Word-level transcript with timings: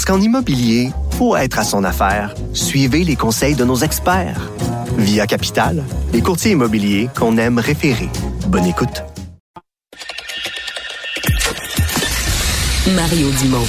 Parce 0.00 0.16
qu'en 0.16 0.24
immobilier, 0.24 0.92
pour 1.18 1.36
être 1.36 1.58
à 1.58 1.62
son 1.62 1.84
affaire, 1.84 2.34
suivez 2.54 3.04
les 3.04 3.16
conseils 3.16 3.54
de 3.54 3.66
nos 3.66 3.76
experts. 3.76 4.50
Via 4.96 5.26
Capital, 5.26 5.84
les 6.14 6.22
courtiers 6.22 6.52
immobiliers 6.52 7.10
qu'on 7.14 7.36
aime 7.36 7.58
référer. 7.58 8.08
Bonne 8.46 8.64
écoute. 8.64 9.02
Mario 12.96 13.30
Dumont. 13.42 13.66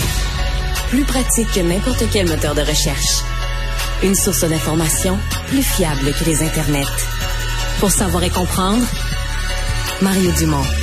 Plus 0.88 1.04
pratique 1.04 1.52
que 1.54 1.60
n'importe 1.60 2.05
quel 2.14 2.30
moteur 2.30 2.55
de 2.55 2.62
recherche. 2.62 3.24
Une 4.02 4.16
source 4.16 4.46
d'information 4.46 5.20
plus 5.48 5.63
fiable 5.63 6.13
que 6.18 6.24
les 6.24 6.44
internets. 6.44 6.88
Pour 7.82 7.91
savoir 7.91 8.24
et 8.24 8.30
comprendre, 8.30 8.86
Mario 10.02 10.32
Dumont. 10.40 10.80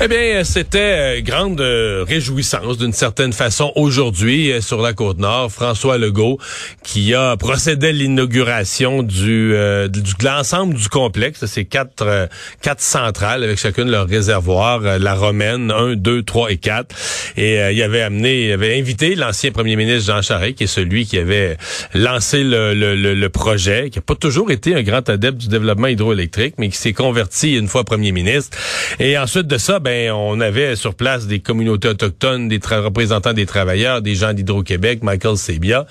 Eh 0.00 0.06
bien, 0.06 0.44
c'était 0.44 0.78
euh, 1.18 1.20
grande 1.22 1.60
euh, 1.60 2.04
réjouissance 2.06 2.78
d'une 2.78 2.92
certaine 2.92 3.32
façon 3.32 3.72
aujourd'hui 3.74 4.52
euh, 4.52 4.60
sur 4.60 4.80
la 4.80 4.92
côte 4.92 5.18
nord. 5.18 5.50
François 5.50 5.98
Legault 5.98 6.38
qui 6.84 7.14
a 7.14 7.36
procédé 7.36 7.88
à 7.88 7.92
l'inauguration 7.92 9.02
du, 9.02 9.52
du 9.88 10.00
de 10.00 10.24
l'ensemble 10.24 10.74
du 10.74 10.88
complexe. 10.88 11.44
C'est 11.46 11.64
quatre 11.64 12.28
quatre 12.62 12.80
centrales 12.80 13.42
avec 13.42 13.58
chacune 13.58 13.90
leur 13.90 14.06
réservoir. 14.06 14.80
la 14.80 15.14
Romaine 15.14 15.72
1, 15.72 15.96
2, 15.96 16.22
3 16.22 16.52
et 16.52 16.56
4. 16.56 16.94
Et 17.36 17.56
il 17.72 17.82
avait 17.82 18.00
amené, 18.00 18.46
il 18.46 18.52
avait 18.52 18.78
invité 18.78 19.16
l'ancien 19.16 19.50
premier 19.50 19.76
ministre 19.76 20.12
Jean 20.12 20.22
Charest, 20.22 20.54
qui 20.54 20.64
est 20.64 20.68
celui 20.68 21.04
qui 21.04 21.18
avait 21.18 21.58
lancé 21.92 22.42
le, 22.42 22.72
le, 22.72 23.28
projet, 23.28 23.90
qui 23.90 23.98
a 23.98 24.02
pas 24.02 24.14
toujours 24.14 24.50
été 24.50 24.74
un 24.74 24.82
grand 24.82 25.06
adepte 25.10 25.36
du 25.36 25.48
développement 25.48 25.88
hydroélectrique, 25.88 26.54
mais 26.56 26.70
qui 26.70 26.78
s'est 26.78 26.94
converti 26.94 27.56
une 27.56 27.68
fois 27.68 27.84
premier 27.84 28.12
ministre. 28.12 28.56
Et 28.98 29.18
ensuite 29.18 29.46
de 29.46 29.58
ça, 29.58 29.78
ben, 29.78 29.87
on 30.12 30.40
avait 30.40 30.76
sur 30.76 30.94
place 30.94 31.26
des 31.26 31.40
communautés 31.40 31.88
autochtones, 31.88 32.48
des 32.48 32.60
représentants 32.64 33.32
des 33.32 33.46
travailleurs, 33.46 34.02
des 34.02 34.14
gens 34.14 34.32
d'Hydro-Québec, 34.32 35.02
Michael 35.02 35.36
Sebia. 35.36 35.86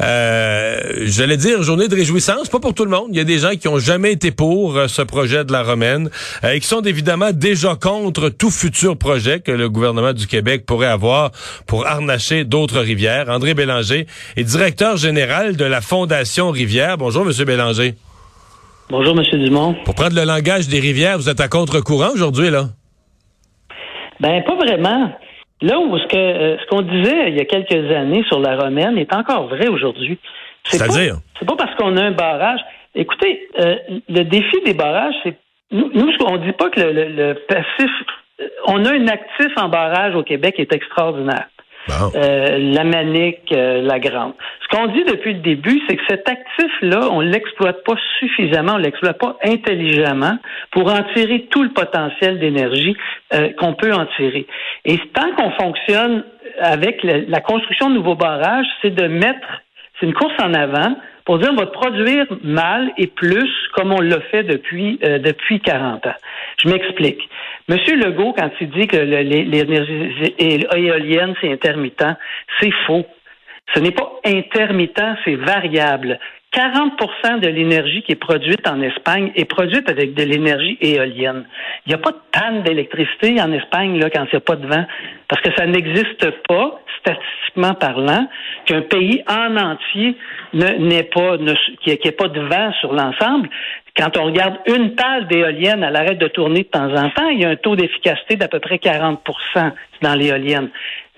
Euh, 0.00 0.80
J'allais 1.04 1.36
dire 1.36 1.62
journée 1.62 1.88
de 1.88 1.94
réjouissance, 1.94 2.48
pas 2.48 2.60
pour 2.60 2.74
tout 2.74 2.84
le 2.84 2.90
monde. 2.90 3.08
Il 3.10 3.16
y 3.16 3.20
a 3.20 3.24
des 3.24 3.38
gens 3.38 3.54
qui 3.56 3.68
ont 3.68 3.78
jamais 3.78 4.12
été 4.12 4.30
pour 4.30 4.76
euh, 4.76 4.88
ce 4.88 5.02
projet 5.02 5.44
de 5.44 5.52
la 5.52 5.62
Romaine 5.62 6.10
euh, 6.44 6.52
et 6.52 6.60
qui 6.60 6.66
sont 6.66 6.82
évidemment 6.82 7.32
déjà 7.32 7.74
contre 7.74 8.28
tout 8.28 8.50
futur 8.50 8.96
projet 8.96 9.40
que 9.40 9.52
le 9.52 9.68
gouvernement 9.68 10.12
du 10.12 10.26
Québec 10.26 10.64
pourrait 10.66 10.86
avoir 10.86 11.30
pour 11.66 11.86
harnacher 11.86 12.44
d'autres 12.44 12.80
rivières. 12.80 13.28
André 13.28 13.54
Bélanger 13.54 14.06
est 14.36 14.44
directeur 14.44 14.96
général 14.96 15.56
de 15.56 15.64
la 15.64 15.80
Fondation 15.80 16.50
Rivière. 16.50 16.98
Bonjour, 16.98 17.24
Monsieur 17.24 17.44
Bélanger. 17.44 17.94
Bonjour, 18.90 19.14
Monsieur 19.14 19.38
Dumont. 19.38 19.74
Pour 19.84 19.94
prendre 19.94 20.14
le 20.14 20.24
langage 20.24 20.68
des 20.68 20.80
rivières, 20.80 21.18
vous 21.18 21.28
êtes 21.28 21.40
à 21.40 21.48
contre-courant 21.48 22.10
aujourd'hui, 22.14 22.50
là? 22.50 22.68
Ben 24.22 24.42
pas 24.44 24.54
vraiment. 24.54 25.12
Là 25.60 25.78
où 25.78 25.98
ce 25.98 26.06
que 26.06 26.16
euh, 26.16 26.56
ce 26.58 26.66
qu'on 26.66 26.82
disait 26.82 27.28
il 27.28 27.36
y 27.36 27.40
a 27.40 27.44
quelques 27.44 27.90
années 27.92 28.24
sur 28.28 28.38
la 28.38 28.56
romaine 28.56 28.96
est 28.96 29.12
encore 29.12 29.48
vrai 29.48 29.68
aujourd'hui. 29.68 30.18
C'est-à-dire? 30.64 31.16
C'est 31.38 31.46
pas 31.46 31.56
parce 31.56 31.74
qu'on 31.74 31.96
a 31.96 32.02
un 32.02 32.12
barrage. 32.12 32.60
Écoutez, 32.94 33.48
euh, 33.58 33.76
le 34.08 34.22
défi 34.22 34.60
des 34.64 34.74
barrages, 34.74 35.14
c'est 35.24 35.36
nous, 35.72 35.90
nous 35.92 36.12
on 36.24 36.36
dit 36.36 36.52
pas 36.52 36.70
que 36.70 36.80
le, 36.80 37.08
le 37.08 37.34
passif. 37.48 37.90
Euh, 38.40 38.48
on 38.66 38.84
a 38.84 38.92
un 38.92 39.08
actif 39.08 39.48
en 39.56 39.68
barrage 39.68 40.14
au 40.14 40.22
Québec 40.22 40.54
qui 40.54 40.62
est 40.62 40.72
extraordinaire. 40.72 41.48
Euh, 41.90 42.58
la 42.58 42.84
manique, 42.84 43.52
euh, 43.52 43.82
la 43.82 43.98
grande. 43.98 44.34
Ce 44.62 44.76
qu'on 44.76 44.86
dit 44.86 45.04
depuis 45.04 45.34
le 45.34 45.40
début, 45.40 45.80
c'est 45.88 45.96
que 45.96 46.02
cet 46.08 46.28
actif-là, 46.28 47.08
on 47.10 47.20
l'exploite 47.20 47.82
pas 47.84 47.96
suffisamment, 48.20 48.74
on 48.74 48.78
l'exploite 48.78 49.18
pas 49.18 49.36
intelligemment 49.44 50.38
pour 50.70 50.92
en 50.92 51.02
tirer 51.14 51.48
tout 51.50 51.62
le 51.62 51.70
potentiel 51.70 52.38
d'énergie 52.38 52.96
euh, 53.34 53.50
qu'on 53.58 53.74
peut 53.74 53.92
en 53.92 54.06
tirer. 54.16 54.46
Et 54.84 54.98
tant 55.12 55.32
qu'on 55.32 55.50
fonctionne 55.52 56.24
avec 56.60 57.02
la 57.02 57.40
construction 57.40 57.88
de 57.90 57.94
nouveaux 57.94 58.14
barrages, 58.14 58.66
c'est 58.82 58.94
de 58.94 59.06
mettre, 59.06 59.62
c'est 59.98 60.06
une 60.06 60.14
course 60.14 60.34
en 60.40 60.54
avant 60.54 60.94
pour 61.24 61.38
dire 61.38 61.50
on 61.52 61.56
va 61.56 61.66
produire 61.66 62.26
mal 62.42 62.92
et 62.98 63.06
plus 63.06 63.50
comme 63.74 63.92
on 63.92 64.00
l'a 64.00 64.20
fait 64.30 64.42
depuis 64.42 64.98
depuis 64.98 65.60
40 65.60 66.06
ans. 66.06 66.14
Je 66.62 66.68
m'explique. 66.68 67.28
Monsieur 67.68 67.96
Legault, 67.96 68.34
quand 68.36 68.50
il 68.60 68.70
dit 68.70 68.86
que 68.86 68.96
l'énergie 68.96 70.34
éolienne, 70.38 71.34
c'est 71.40 71.52
intermittent, 71.52 72.16
c'est 72.60 72.72
faux. 72.86 73.06
Ce 73.74 73.80
n'est 73.80 73.92
pas 73.92 74.20
intermittent, 74.24 75.16
c'est 75.24 75.36
variable. 75.36 76.18
40% 76.52 77.40
de 77.40 77.48
l'énergie 77.48 78.02
qui 78.02 78.12
est 78.12 78.16
produite 78.16 78.68
en 78.68 78.82
Espagne 78.82 79.32
est 79.36 79.46
produite 79.46 79.88
avec 79.88 80.12
de 80.14 80.22
l'énergie 80.22 80.76
éolienne. 80.82 81.44
Il 81.86 81.90
n'y 81.90 81.94
a 81.94 81.98
pas 81.98 82.10
de 82.10 82.20
panne 82.30 82.62
d'électricité 82.62 83.40
en 83.40 83.50
Espagne 83.52 83.98
là, 83.98 84.10
quand 84.10 84.24
il 84.24 84.34
n'y 84.34 84.36
a 84.36 84.40
pas 84.40 84.56
de 84.56 84.66
vent, 84.66 84.84
parce 85.28 85.40
que 85.40 85.50
ça 85.56 85.66
n'existe 85.66 86.30
pas, 86.46 86.80
statistiquement 87.00 87.74
parlant, 87.74 88.28
qu'un 88.66 88.82
pays 88.82 89.22
en 89.26 89.56
entier 89.56 90.16
n'ait 90.52 91.04
pas, 91.04 91.38
qu'il 91.80 92.12
pas 92.12 92.28
de 92.28 92.40
vent 92.40 92.72
sur 92.80 92.92
l'ensemble. 92.92 93.48
Quand 93.96 94.16
on 94.18 94.24
regarde 94.24 94.58
une 94.66 94.94
pale 94.94 95.26
d'éolienne, 95.28 95.82
elle 95.82 95.96
arrête 95.96 96.18
de 96.18 96.28
tourner 96.28 96.60
de 96.60 96.68
temps 96.68 96.94
en 96.94 97.10
temps, 97.10 97.28
il 97.28 97.40
y 97.40 97.44
a 97.44 97.50
un 97.50 97.56
taux 97.56 97.76
d'efficacité 97.76 98.36
d'à 98.36 98.48
peu 98.48 98.60
près 98.60 98.76
40% 98.76 99.18
dans 100.02 100.14
l'éolienne. 100.14 100.68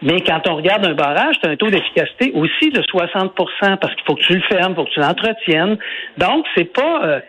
Mais 0.03 0.21
quand 0.21 0.41
on 0.49 0.57
regarde 0.57 0.85
un 0.85 0.95
barrage, 0.95 1.37
tu 1.41 1.49
as 1.49 1.53
un 1.53 1.57
taux 1.57 1.71
d'efficacité 1.71 2.33
aussi 2.35 2.71
de 2.71 2.81
60% 2.83 3.31
parce 3.79 3.95
qu'il 3.95 4.05
faut 4.07 4.17
que 4.17 4.23
tu 4.23 4.35
le 4.35 4.43
fermes, 4.43 4.73
il 4.73 4.77
faut 4.77 4.85
que 4.85 4.91
tu 4.91 5.01
l'entretiennes. 5.01 5.79
Donc, 6.19 6.45
c'est 6.57 6.73
pas 6.73 7.05
euh, 7.05 7.21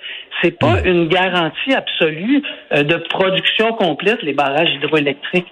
c'est 0.42 0.58
pas 0.58 0.82
une 0.84 1.08
garantie 1.08 1.74
absolue 1.74 2.44
euh, 2.74 2.84
de 2.84 2.96
production 2.96 3.74
complète, 3.74 4.22
les 4.24 4.34
barrages 4.34 4.70
hydroélectriques. 4.76 5.48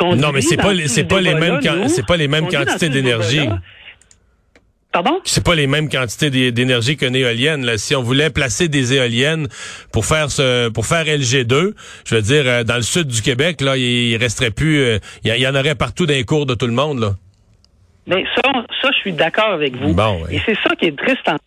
non, 0.00 0.32
mais 0.32 0.40
c'est 0.40 0.56
pas 0.56 0.74
c'est 0.86 1.08
pas, 1.08 1.20
les 1.20 1.34
mêmes 1.34 1.60
c'est 1.88 2.06
pas 2.06 2.16
les 2.16 2.28
mêmes 2.28 2.48
quantités 2.48 2.88
d'énergie. 2.88 3.48
Pardon? 4.94 5.20
C'est 5.24 5.44
pas 5.44 5.56
les 5.56 5.66
mêmes 5.66 5.88
quantités 5.88 6.52
d'énergie 6.52 6.96
qu'une 6.96 7.16
éolienne. 7.16 7.66
Là. 7.66 7.78
Si 7.78 7.96
on 7.96 8.02
voulait 8.02 8.30
placer 8.30 8.68
des 8.68 8.94
éoliennes 8.94 9.48
pour 9.92 10.06
faire 10.06 10.30
ce, 10.30 10.68
pour 10.68 10.86
faire 10.86 11.04
LG2, 11.06 11.74
je 12.06 12.14
veux 12.14 12.22
dire, 12.22 12.44
euh, 12.46 12.62
dans 12.62 12.76
le 12.76 12.82
sud 12.82 13.08
du 13.08 13.20
Québec, 13.20 13.60
là, 13.60 13.76
il, 13.76 14.16
resterait 14.16 14.52
plus, 14.52 14.78
euh, 14.78 14.98
il 15.24 15.34
y, 15.34 15.48
en 15.48 15.56
aurait 15.56 15.74
partout 15.74 16.06
dans 16.06 16.14
les 16.14 16.22
cours 16.22 16.46
de 16.46 16.54
tout 16.54 16.68
le 16.68 16.72
monde, 16.72 17.00
là. 17.00 17.10
Mais 18.06 18.24
ça, 18.36 18.52
ça, 18.80 18.90
je 18.92 18.98
suis 19.00 19.12
d'accord 19.12 19.50
avec 19.50 19.74
vous. 19.74 19.94
Bon, 19.94 20.28
Et 20.30 20.40
c'est 20.46 20.56
ça 20.62 20.76
qui 20.76 20.86
est 20.86 20.96
triste 20.96 21.28
en 21.28 21.38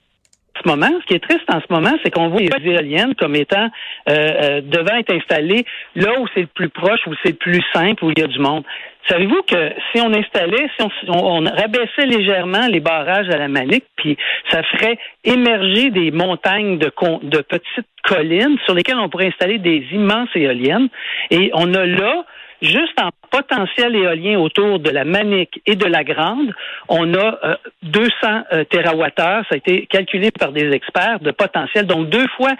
ce 0.61 0.67
moment. 0.67 0.89
Ce 1.01 1.05
qui 1.05 1.13
est 1.13 1.23
triste 1.23 1.45
en 1.47 1.61
ce 1.61 1.71
moment, 1.71 1.93
c'est 2.03 2.11
qu'on 2.11 2.27
voit 2.27 2.41
les 2.41 2.71
éoliennes 2.71 3.15
comme 3.15 3.35
étant 3.35 3.69
euh, 4.09 4.59
devant 4.59 4.97
être 4.97 5.13
installées 5.13 5.65
là 5.95 6.19
où 6.19 6.27
c'est 6.33 6.41
le 6.41 6.47
plus 6.47 6.69
proche, 6.69 6.99
où 7.07 7.13
c'est 7.23 7.29
le 7.29 7.35
plus 7.35 7.63
simple, 7.73 8.03
où 8.03 8.11
il 8.11 8.19
y 8.19 8.23
a 8.23 8.27
du 8.27 8.39
monde. 8.39 8.63
Savez-vous 9.09 9.41
que 9.43 9.73
si 9.91 10.01
on 10.01 10.13
installait, 10.13 10.69
si 10.77 10.85
on, 11.07 11.43
rabaissait 11.43 12.05
légèrement 12.05 12.67
les 12.67 12.81
barrages 12.81 13.29
à 13.29 13.37
la 13.37 13.47
Manique, 13.47 13.85
puis 13.95 14.17
ça 14.49 14.63
ferait 14.63 14.97
émerger 15.23 15.91
des 15.91 16.11
montagnes 16.11 16.77
de, 16.77 16.91
de 17.23 17.41
petites 17.41 17.87
collines 18.03 18.57
sur 18.65 18.73
lesquelles 18.73 18.99
on 18.99 19.09
pourrait 19.09 19.27
installer 19.27 19.59
des 19.59 19.85
immenses 19.91 20.29
éoliennes, 20.35 20.89
et 21.31 21.51
on 21.53 21.73
a 21.73 21.85
là 21.85 22.25
juste 22.61 22.99
en 23.01 23.09
potentiel 23.31 23.95
éolien 23.95 24.39
autour 24.39 24.79
de 24.79 24.89
la 24.89 25.05
Manique 25.05 25.61
et 25.65 25.75
de 25.75 25.85
la 25.85 26.03
Grande, 26.03 26.53
on 26.89 27.13
a 27.13 27.57
200 27.83 28.09
euh, 28.23 28.41
euh, 28.53 28.63
TWh, 28.65 29.11
ça 29.17 29.45
a 29.51 29.55
été 29.57 29.85
calculé 29.87 30.31
par 30.31 30.51
des 30.51 30.71
experts 30.71 31.19
de 31.19 31.31
potentiel, 31.31 31.85
donc 31.85 32.09
deux 32.09 32.27
fois 32.35 32.51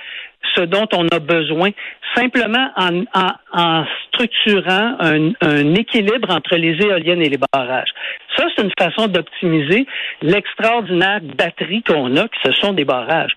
ce 0.56 0.62
dont 0.62 0.88
on 0.94 1.08
a 1.10 1.20
besoin, 1.20 1.72
simplement 2.16 2.70
en, 2.76 3.04
en, 3.54 3.86
structurant 4.08 4.96
un, 5.00 5.32
un, 5.42 5.76
équilibre 5.76 6.30
entre 6.32 6.56
les 6.56 6.82
éoliennes 6.82 7.22
et 7.22 7.30
les 7.30 7.40
barrages. 7.52 7.90
Ça, 8.36 8.46
c'est 8.56 8.64
une 8.64 8.72
façon 8.78 9.08
d'optimiser 9.08 9.86
l'extraordinaire 10.22 11.20
batterie 11.22 11.84
qu'on 11.84 12.16
a, 12.16 12.28
que 12.28 12.38
ce 12.46 12.52
sont 12.54 12.74
des 12.74 12.86
barrages 12.86 13.36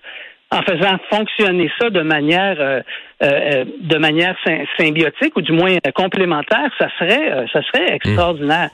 en 0.51 0.61
faisant 0.63 0.97
fonctionner 1.09 1.69
ça 1.79 1.89
de 1.89 2.01
manière 2.01 2.57
euh, 2.59 2.81
euh, 3.23 3.65
de 3.81 3.97
manière 3.97 4.35
symbiotique 4.77 5.35
ou 5.37 5.41
du 5.41 5.53
moins 5.53 5.77
complémentaire, 5.95 6.69
ça 6.77 6.87
serait 6.99 7.45
ça 7.53 7.61
serait 7.63 7.95
extraordinaire. 7.95 8.69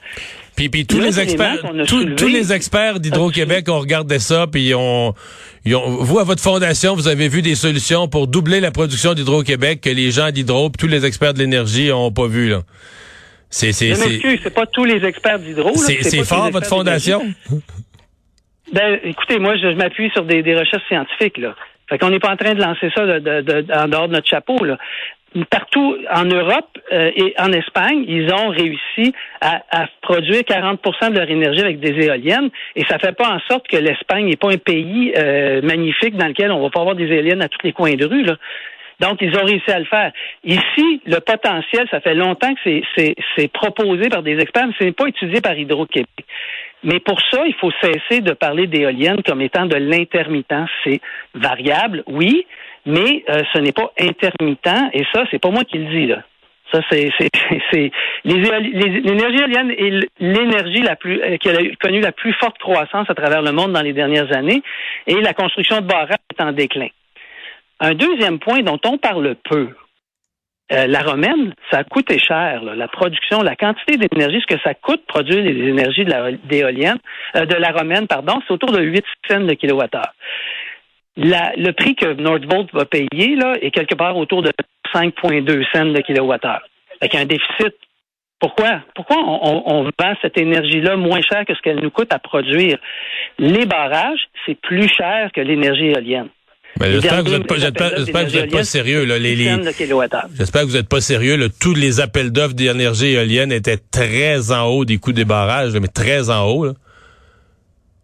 Puis, 0.56 0.68
puis 0.68 0.86
tous 0.86 0.98
les 0.98 1.20
experts, 1.20 1.62
tous 1.86 2.26
les 2.26 2.52
experts 2.52 2.98
d'Hydro-Québec 2.98 3.68
ont 3.68 3.78
regardé 3.78 4.18
ça, 4.18 4.46
puis 4.50 4.74
on, 4.74 5.14
vous 5.64 6.18
à 6.18 6.24
votre 6.24 6.42
fondation, 6.42 6.96
vous 6.96 7.06
avez 7.06 7.28
vu 7.28 7.42
des 7.42 7.54
solutions 7.54 8.08
pour 8.08 8.26
doubler 8.26 8.58
la 8.58 8.72
production 8.72 9.14
d'Hydro-Québec 9.14 9.80
que 9.80 9.90
les 9.90 10.10
gens 10.10 10.32
d'Hydro, 10.32 10.72
tous 10.76 10.88
les 10.88 11.06
experts 11.06 11.34
de 11.34 11.38
l'énergie 11.38 11.92
ont 11.92 12.10
pas 12.10 12.26
vu 12.26 12.48
là. 12.48 12.62
C'est, 13.50 13.72
c'est, 13.72 13.94
c'est 13.94 14.50
pas 14.50 14.66
tous 14.66 14.84
les 14.84 15.02
experts 15.06 15.38
d'hydro. 15.38 15.72
C'est, 15.74 16.24
fort, 16.24 16.50
votre 16.50 16.66
fondation? 16.66 17.22
Ben, 18.72 18.98
écoutez, 19.02 19.38
moi, 19.38 19.56
je, 19.56 19.68
m'appuie 19.68 20.10
sur 20.10 20.24
des, 20.24 20.42
recherches 20.54 20.86
scientifiques, 20.88 21.38
là. 21.38 21.54
Fait 21.88 21.98
qu'on 21.98 22.10
n'est 22.10 22.18
pas 22.18 22.32
en 22.32 22.36
train 22.36 22.52
de 22.52 22.60
lancer 22.60 22.90
ça 22.94 23.06
de, 23.06 23.72
en 23.72 23.88
dehors 23.88 24.08
de 24.08 24.12
notre 24.12 24.28
chapeau, 24.28 24.62
là 24.62 24.76
partout 25.50 25.96
en 26.10 26.24
Europe 26.24 26.78
euh, 26.92 27.10
et 27.14 27.34
en 27.38 27.52
Espagne, 27.52 28.04
ils 28.08 28.32
ont 28.32 28.48
réussi 28.48 29.12
à, 29.40 29.86
produire 30.00 30.40
40% 30.42 31.10
de 31.10 31.18
leur 31.18 31.30
énergie 31.30 31.60
avec 31.60 31.80
des 31.80 32.06
éoliennes 32.06 32.50
et 32.76 32.84
ça 32.84 32.98
fait 32.98 33.12
pas 33.12 33.28
en 33.28 33.40
sorte 33.40 33.68
que 33.68 33.76
l'Espagne 33.76 34.26
n'est 34.26 34.36
pas 34.36 34.50
un 34.50 34.56
pays 34.56 35.12
euh, 35.16 35.60
magnifique 35.62 36.16
dans 36.16 36.28
lequel 36.28 36.50
on 36.50 36.62
va 36.62 36.70
pas 36.70 36.80
avoir 36.80 36.96
des 36.96 37.06
éoliennes 37.06 37.42
à 37.42 37.48
tous 37.48 37.60
les 37.62 37.72
coins 37.72 37.94
de 37.94 38.06
rue. 38.06 38.22
Là. 38.22 38.36
Donc, 39.00 39.18
ils 39.20 39.36
ont 39.36 39.44
réussi 39.44 39.70
à 39.70 39.78
le 39.78 39.84
faire. 39.84 40.12
Ici, 40.44 41.00
le 41.06 41.20
potentiel, 41.20 41.86
ça 41.90 42.00
fait 42.00 42.14
longtemps 42.14 42.52
que 42.54 42.80
c'est 43.36 43.52
proposé 43.52 44.08
par 44.08 44.22
des 44.22 44.38
experts, 44.38 44.66
mais 44.66 44.74
ce 44.78 44.84
n'est 44.84 44.92
pas 44.92 45.06
étudié 45.06 45.40
par 45.40 45.56
Hydro-Québec. 45.56 46.08
Mais 46.82 47.00
pour 47.00 47.20
ça, 47.30 47.44
il 47.46 47.54
faut 47.54 47.72
cesser 47.80 48.20
de 48.20 48.32
parler 48.32 48.66
d'éoliennes 48.66 49.22
comme 49.22 49.40
étant 49.40 49.66
de 49.66 49.76
l'intermittence. 49.76 50.70
C'est 50.84 51.00
variable, 51.34 52.02
oui, 52.06 52.46
mais 52.86 53.24
euh, 53.30 53.42
ce 53.52 53.58
n'est 53.58 53.72
pas 53.72 53.92
intermittent. 53.98 54.92
Et 54.92 55.04
ça, 55.12 55.24
c'est 55.30 55.40
pas 55.40 55.50
moi 55.50 55.64
qui 55.64 55.78
le 55.78 55.90
dis 55.90 56.06
là. 56.06 56.22
Ça, 56.72 56.80
c'est 56.90 57.10
l'énergie 58.24 59.38
éolienne 59.38 59.70
est 59.70 60.06
l'énergie 60.20 60.82
la 60.82 60.96
plus 60.96 61.20
euh, 61.22 61.38
qui 61.38 61.48
a 61.48 61.54
connu 61.80 62.00
la 62.00 62.12
plus 62.12 62.34
forte 62.34 62.58
croissance 62.58 63.08
à 63.08 63.14
travers 63.14 63.40
le 63.40 63.52
monde 63.52 63.72
dans 63.72 63.80
les 63.80 63.94
dernières 63.94 64.36
années, 64.36 64.62
et 65.06 65.14
la 65.14 65.32
construction 65.32 65.80
de 65.80 65.86
barrages 65.86 66.16
est 66.30 66.42
en 66.42 66.52
déclin. 66.52 66.88
Un 67.80 67.94
deuxième 67.94 68.38
point 68.38 68.60
dont 68.62 68.80
on 68.84 68.98
parle 68.98 69.36
peu, 69.44 69.68
euh, 70.72 70.86
la 70.86 71.00
romaine, 71.00 71.54
ça 71.70 71.78
a 71.78 71.84
coûté 71.84 72.18
cher. 72.18 72.62
la 72.62 72.88
production, 72.88 73.42
la 73.42 73.56
quantité 73.56 73.96
d'énergie, 73.96 74.40
ce 74.40 74.54
que 74.54 74.60
ça 74.62 74.74
coûte 74.74 75.04
produire 75.06 75.42
les 75.42 75.68
énergies 75.68 76.04
d'éolienne, 76.44 76.98
de, 77.34 77.44
de 77.44 77.54
la 77.54 77.70
romaine, 77.70 78.06
pardon, 78.06 78.40
c'est 78.46 78.52
autour 78.52 78.72
de 78.72 78.82
8 78.82 79.04
cents 79.28 79.40
de 79.40 79.54
kilowattheure 79.54 80.12
le 81.18 81.70
prix 81.72 81.94
que 81.94 82.14
Nordvolt 82.14 82.72
va 82.72 82.84
payer 82.84 83.36
là, 83.36 83.54
est 83.60 83.70
quelque 83.70 83.94
part 83.94 84.16
autour 84.16 84.42
de 84.42 84.52
5,2 84.94 85.64
cents 85.72 85.86
de 85.86 86.00
kilowattheure. 86.00 86.62
Avec 87.00 87.14
un 87.14 87.24
déficit. 87.24 87.74
Pourquoi? 88.40 88.82
Pourquoi 88.94 89.16
on, 89.18 89.82
vend 89.82 90.14
cette 90.22 90.38
énergie-là 90.38 90.96
moins 90.96 91.20
cher 91.22 91.44
que 91.44 91.54
ce 91.54 91.60
qu'elle 91.60 91.80
nous 91.80 91.90
coûte 91.90 92.12
à 92.12 92.20
produire? 92.20 92.78
Les 93.38 93.66
barrages, 93.66 94.28
c'est 94.46 94.54
plus 94.54 94.88
cher 94.88 95.30
que 95.34 95.40
l'énergie 95.40 95.86
éolienne. 95.86 96.28
J'espère 96.80 97.24
que 97.24 97.28
vous 97.28 97.36
n'êtes 97.36 98.50
pas, 98.50 98.64
sérieux. 98.64 99.04
Là, 99.04 99.18
J'espère 99.18 100.62
que 100.62 100.66
vous 100.66 100.76
n'êtes 100.76 100.88
pas 100.88 101.00
sérieux. 101.00 101.36
Tous 101.60 101.74
les 101.74 102.00
appels 102.00 102.30
d'offres 102.30 102.54
d'énergie 102.54 103.14
éolienne 103.14 103.52
étaient 103.52 103.78
très 103.78 104.52
en 104.52 104.66
haut 104.66 104.84
des 104.84 104.98
coûts 104.98 105.12
des 105.12 105.24
barrages, 105.24 105.72
mais 105.72 105.88
très 105.88 106.30
en 106.30 106.44
haut. 106.46 106.66
Là. 106.66 106.72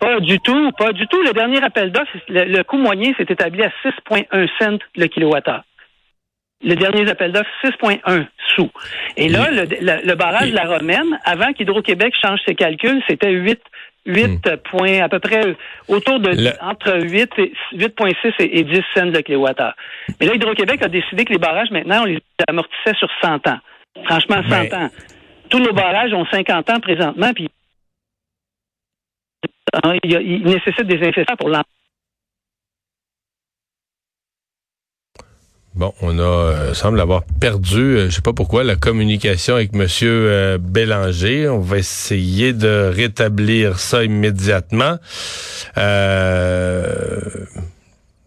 Pas 0.05 0.20
du 0.20 0.38
tout, 0.40 0.70
pas 0.72 0.93
du 0.93 1.06
tout. 1.06 1.22
Le 1.22 1.32
dernier 1.32 1.62
appel 1.62 1.90
d'offres, 1.90 2.19
le, 2.28 2.62
coût 2.62 2.76
moyen 2.76 3.12
s'est 3.16 3.26
établi 3.28 3.62
à 3.62 3.70
6,1 3.84 4.49
cents 4.61 4.78
le 4.96 5.06
kilowattheure. 5.06 5.64
Le 6.62 6.75
dernier 6.75 7.08
appel 7.08 7.32
d'offres, 7.32 7.49
6,1 7.64 8.26
sous. 8.55 8.70
Et 9.16 9.28
là, 9.28 9.49
le, 9.50 10.14
barrage 10.14 10.50
de 10.50 10.56
la 10.56 10.64
Romaine, 10.64 11.19
avant 11.25 11.52
qu'Hydro-Québec 11.52 12.12
change 12.20 12.40
ses 12.46 12.55
calculs, 12.55 13.02
c'était 13.08 13.31
8 13.31 13.61
8 14.06 14.26
hmm. 14.26 14.56
points, 14.70 15.00
à 15.00 15.08
peu 15.08 15.18
près 15.18 15.56
autour 15.88 16.20
de 16.20 16.30
entre 16.60 17.00
8 17.00 17.30
8,6 17.72 18.34
et, 18.40 18.64
10 18.64 18.82
cents 18.94 19.06
le 19.06 19.20
kilowattheure. 19.22 19.74
Mais 20.20 20.26
là, 20.26 20.34
Hydro-Québec 20.34 20.82
a 20.82 20.88
décidé 20.88 21.24
que 21.24 21.32
les 21.32 21.38
barrages, 21.38 21.70
maintenant, 21.70 22.02
on 22.02 22.06
les 22.06 22.20
amortissait 22.46 22.94
sur 22.98 23.08
100 23.22 23.46
ans. 23.48 23.58
Franchement, 24.04 24.42
100 24.48 24.74
ans. 24.74 24.90
Tous 25.48 25.58
nos 25.58 25.72
barrages 25.72 26.12
ont 26.12 26.26
50 26.26 26.70
ans 26.70 26.80
présentement, 26.80 27.32
puis 27.32 27.48
Hein, 29.82 29.96
il, 30.04 30.44
nécessite 30.44 30.86
des 30.86 30.96
investissements 30.96 31.36
pour 31.36 31.48
l'emploi. 31.48 31.64
Bon, 35.75 35.93
on 36.03 36.21
a 36.21 36.23
euh, 36.23 36.75
semble 36.75 37.00
avoir 37.00 37.25
perdu, 37.41 37.81
euh, 37.81 38.09
je 38.09 38.15
sais 38.15 38.23
pas 38.23 38.32
pourquoi, 38.32 38.62
la 38.62 38.76
communication 38.76 39.56
avec 39.56 39.75
Monsieur 39.75 40.29
euh, 40.31 40.56
Bélanger. 40.56 41.49
On 41.49 41.59
va 41.59 41.79
essayer 41.79 42.53
de 42.53 42.93
rétablir 42.94 43.81
ça 43.81 44.05
immédiatement. 44.05 44.99
Euh, 45.76 47.19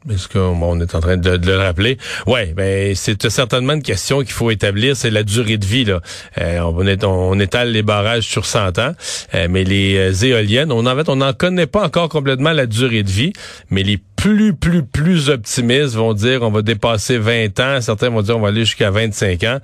est-ce 0.10 0.28
qu'on 0.28 0.80
est 0.82 0.96
en 0.96 1.00
train 1.00 1.16
de, 1.16 1.38
le 1.38 1.58
rappeler? 1.58 1.98
Ouais, 2.28 2.54
ben 2.56 2.94
c'est 2.96 3.30
certainement 3.30 3.74
une 3.74 3.82
question 3.82 4.20
qu'il 4.20 4.32
faut 4.32 4.52
établir, 4.52 4.98
c'est 4.98 5.10
la 5.10 5.24
durée 5.24 5.58
de 5.58 5.66
vie. 5.66 5.86
Là. 5.86 6.02
Euh, 6.40 6.60
on, 6.60 7.08
on, 7.08 7.40
étale 7.40 7.72
les 7.72 7.82
barrages 7.82 8.24
sur 8.24 8.46
100 8.46 8.80
ans, 8.80 8.92
euh, 9.36 9.48
mais 9.50 9.64
les 9.64 10.26
éoliennes, 10.26 10.72
on 10.72 10.86
en 10.86 10.96
fait, 10.96 11.10
on 11.10 11.18
n'en 11.18 11.34
connaît 11.34 11.68
pas 11.68 11.86
encore 11.86 12.10
complètement 12.10 12.52
la 12.52 12.68
durée 12.68 13.04
de 13.04 13.10
vie, 13.10 13.34
mais 13.70 13.84
les 13.84 14.00
plus, 14.18 14.54
plus, 14.54 14.84
plus 14.84 15.30
optimistes 15.30 15.96
vont 15.96 16.14
dire 16.14 16.42
on 16.42 16.50
va 16.50 16.62
dépasser 16.62 17.18
20 17.18 17.60
ans. 17.60 17.80
Certains 17.80 18.10
vont 18.10 18.22
dire 18.22 18.36
on 18.36 18.42
va 18.42 18.50
aller 18.50 18.66
jusqu'à 18.66 18.92
25 18.92 19.44
ans. 19.44 19.60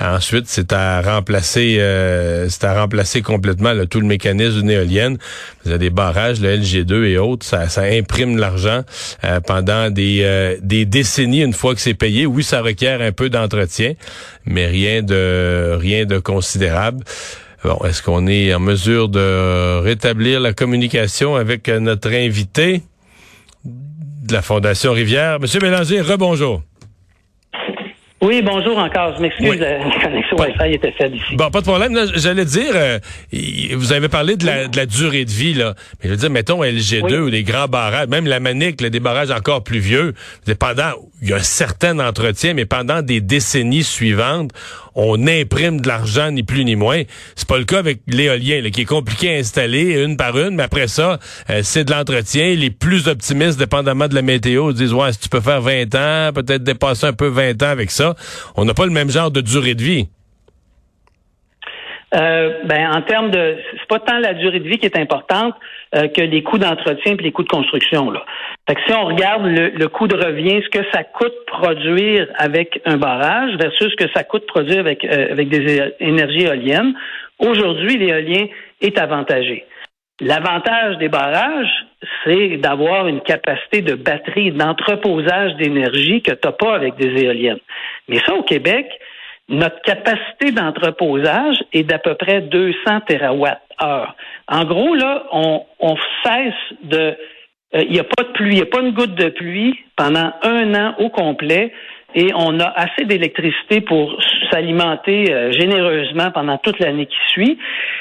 Ensuite, 0.00 0.46
c'est 0.48 0.72
à 0.72 1.00
remplacer 1.02 1.76
euh, 1.78 2.48
c'est 2.48 2.64
à 2.64 2.80
remplacer 2.80 3.22
complètement 3.22 3.72
tout 3.86 4.00
le 4.00 4.06
mécanisme 4.06 4.62
d'une 4.62 4.70
éolienne. 4.70 5.18
Vous 5.64 5.70
avez 5.70 5.78
des 5.78 5.90
barrages, 5.90 6.40
le 6.40 6.56
LG2 6.56 7.04
et 7.04 7.18
autres, 7.18 7.46
ça, 7.46 7.68
ça 7.68 7.82
imprime 7.82 8.38
l'argent 8.38 8.82
euh, 9.24 9.40
pendant 9.40 9.90
des, 9.90 10.22
euh, 10.22 10.56
des 10.62 10.86
décennies 10.86 11.42
une 11.42 11.52
fois 11.52 11.74
que 11.74 11.80
c'est 11.80 11.94
payé. 11.94 12.26
Oui, 12.26 12.42
ça 12.42 12.62
requiert 12.62 13.02
un 13.02 13.12
peu 13.12 13.28
d'entretien, 13.28 13.92
mais 14.46 14.66
rien 14.66 15.02
de 15.02 15.76
rien 15.78 16.06
de 16.06 16.18
considérable. 16.18 17.04
Bon, 17.62 17.78
est-ce 17.84 18.02
qu'on 18.02 18.26
est 18.26 18.54
en 18.54 18.60
mesure 18.60 19.08
de 19.08 19.80
rétablir 19.80 20.40
la 20.40 20.54
communication 20.54 21.36
avec 21.36 21.68
notre 21.68 22.10
invité? 22.10 22.82
De 24.28 24.34
la 24.34 24.42
Fondation 24.42 24.92
Rivière. 24.92 25.40
Monsieur 25.40 25.58
Bélanger, 25.58 26.02
rebonjour. 26.02 26.62
Oui, 28.20 28.42
bonjour 28.42 28.76
encore. 28.78 29.14
Je 29.16 29.22
m'excuse, 29.22 29.60
la 29.60 29.78
connexion 30.02 30.36
Wi-Fi 30.36 30.74
était 30.74 30.90
faible 30.90 31.16
ici. 31.16 31.36
Bon, 31.36 31.50
pas 31.50 31.60
de 31.60 31.66
problème. 31.66 31.96
J'allais 32.16 32.44
dire, 32.44 32.72
euh, 32.74 32.98
vous 33.76 33.92
avez 33.92 34.08
parlé 34.08 34.36
de 34.36 34.44
la, 34.44 34.66
de 34.66 34.76
la, 34.76 34.86
durée 34.86 35.24
de 35.24 35.30
vie, 35.30 35.54
là. 35.54 35.74
Mais 36.02 36.08
je 36.08 36.14
veux 36.14 36.16
dire, 36.16 36.30
mettons 36.30 36.62
LG2 36.64 37.16
ou 37.20 37.30
des 37.30 37.44
grands 37.44 37.68
barrages, 37.68 38.08
même 38.08 38.26
la 38.26 38.40
Manique, 38.40 38.82
des 38.82 39.00
barrages 39.00 39.30
encore 39.30 39.62
plus 39.62 39.78
vieux. 39.78 40.14
Pendant, 40.58 40.94
il 41.22 41.28
y 41.28 41.32
a 41.32 41.36
un 41.36 41.40
certain 41.40 42.00
entretien, 42.00 42.54
mais 42.54 42.64
pendant 42.64 43.02
des 43.02 43.20
décennies 43.20 43.84
suivantes, 43.84 44.50
on 45.00 45.28
imprime 45.28 45.80
de 45.80 45.86
l'argent, 45.86 46.32
ni 46.32 46.42
plus 46.42 46.64
ni 46.64 46.74
moins. 46.74 47.02
C'est 47.36 47.46
pas 47.46 47.58
le 47.58 47.64
cas 47.64 47.78
avec 47.78 48.00
l'éolien, 48.08 48.68
qui 48.70 48.80
est 48.80 48.84
compliqué 48.84 49.36
à 49.36 49.38
installer 49.38 50.02
une 50.02 50.16
par 50.16 50.36
une, 50.36 50.56
mais 50.56 50.64
après 50.64 50.88
ça, 50.88 51.20
euh, 51.50 51.60
c'est 51.62 51.84
de 51.84 51.92
l'entretien. 51.92 52.56
Les 52.56 52.70
plus 52.70 53.06
optimistes, 53.06 53.60
dépendamment 53.60 54.08
de 54.08 54.16
la 54.16 54.22
météo, 54.22 54.72
disent, 54.72 54.92
ouais, 54.92 55.12
si 55.12 55.20
tu 55.20 55.28
peux 55.28 55.40
faire 55.40 55.60
20 55.60 55.94
ans, 55.94 56.32
peut-être 56.34 56.64
dépasser 56.64 57.06
un 57.06 57.12
peu 57.12 57.28
20 57.28 57.62
ans 57.62 57.68
avec 57.68 57.92
ça, 57.92 58.07
on 58.56 58.64
n'a 58.64 58.74
pas 58.74 58.86
le 58.86 58.92
même 58.92 59.10
genre 59.10 59.30
de 59.30 59.40
durée 59.40 59.74
de 59.74 59.82
vie. 59.82 60.08
Euh, 62.14 62.60
ben, 62.64 62.90
en 62.90 63.02
termes 63.02 63.30
de, 63.30 63.56
c'est 63.78 63.86
pas 63.86 63.98
tant 63.98 64.18
la 64.18 64.32
durée 64.32 64.60
de 64.60 64.68
vie 64.68 64.78
qui 64.78 64.86
est 64.86 64.98
importante 64.98 65.54
euh, 65.94 66.08
que 66.08 66.22
les 66.22 66.42
coûts 66.42 66.56
d'entretien 66.56 67.16
et 67.18 67.22
les 67.22 67.32
coûts 67.32 67.42
de 67.42 67.48
construction. 67.48 68.10
Là. 68.10 68.24
Fait 68.66 68.76
que 68.76 68.80
si 68.86 68.92
on 68.94 69.04
regarde 69.04 69.44
le, 69.44 69.86
coût 69.88 70.08
de 70.08 70.16
revient, 70.16 70.62
ce 70.64 70.70
que 70.70 70.84
ça 70.90 71.04
coûte 71.04 71.34
produire 71.46 72.26
avec 72.36 72.80
un 72.86 72.96
barrage 72.96 73.56
versus 73.56 73.90
ce 73.90 74.04
que 74.04 74.10
ça 74.14 74.24
coûte 74.24 74.46
produire 74.46 74.80
avec 74.80 75.04
euh, 75.04 75.32
avec 75.32 75.50
des 75.50 75.92
énergies 76.00 76.44
éoliennes, 76.44 76.94
aujourd'hui 77.38 77.98
l'éolien 77.98 78.46
est 78.80 78.98
avantagé. 78.98 79.66
L'avantage 80.20 80.96
des 80.96 81.08
barrages, 81.08 81.86
c'est 82.24 82.58
d'avoir 82.58 83.08
une 83.08 83.20
capacité 83.20 83.82
de 83.82 83.94
batterie, 83.94 84.52
d'entreposage 84.52 85.54
d'énergie 85.56 86.22
que 86.22 86.32
tu 86.32 86.46
n'as 86.46 86.52
pas 86.52 86.74
avec 86.74 86.96
des 86.96 87.24
éoliennes. 87.24 87.58
Mais 88.08 88.18
ça, 88.24 88.34
au 88.34 88.42
Québec, 88.42 88.86
notre 89.48 89.80
capacité 89.82 90.52
d'entreposage 90.52 91.56
est 91.72 91.84
d'à 91.84 91.98
peu 91.98 92.14
près 92.14 92.42
200 92.42 93.00
TWh. 93.08 94.06
En 94.48 94.64
gros, 94.64 94.94
là, 94.94 95.24
on, 95.32 95.96
cesse 96.24 96.54
de... 96.82 97.16
Euh, 97.74 97.82
il 97.82 97.92
n'y 97.92 98.00
a 98.00 98.04
pas 98.04 98.22
de 98.22 98.32
pluie, 98.32 98.52
il 98.52 98.56
n'y 98.56 98.62
a 98.62 98.66
pas 98.66 98.80
une 98.80 98.92
goutte 98.92 99.14
de 99.14 99.28
pluie 99.28 99.78
pendant 99.96 100.32
un 100.42 100.74
an 100.74 100.94
au 100.98 101.10
complet 101.10 101.72
et 102.14 102.30
on 102.34 102.58
a 102.60 102.64
assez 102.64 103.04
d'électricité 103.04 103.82
pour 103.82 104.18
s'alimenter 104.50 105.30
euh, 105.30 105.52
généreusement 105.52 106.30
pendant 106.30 106.56
toute 106.56 106.78
l'année 106.78 107.04
qui 107.04 107.18
suit. 107.28 107.58